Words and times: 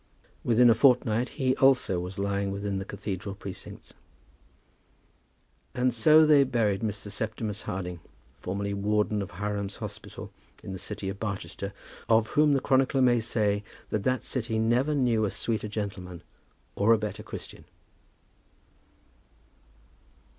Within 0.43 0.67
a 0.67 0.73
fortnight 0.73 1.29
he 1.37 1.55
also 1.57 1.99
was 1.99 2.17
lying 2.17 2.49
within 2.51 2.79
the 2.79 2.85
cathedral 2.85 3.35
precincts. 3.35 3.93
And 5.75 5.93
so 5.93 6.25
they 6.25 6.43
buried 6.43 6.81
Mr. 6.81 7.11
Septimus 7.11 7.61
Harding, 7.61 7.99
formerly 8.35 8.73
Warden 8.73 9.21
of 9.21 9.29
Hiram's 9.33 9.75
Hospital 9.75 10.31
in 10.63 10.73
the 10.73 10.79
city 10.79 11.07
of 11.07 11.19
Barchester, 11.19 11.71
of 12.09 12.29
whom 12.29 12.53
the 12.53 12.59
chronicler 12.61 12.99
may 13.03 13.19
say 13.19 13.63
that 13.91 14.01
that 14.03 14.23
city 14.23 14.57
never 14.57 14.95
knew 14.95 15.23
a 15.23 15.29
sweeter 15.29 15.67
gentleman 15.67 16.23
or 16.75 16.93
a 16.93 16.97
better 16.97 17.21
Christian. 17.21 17.65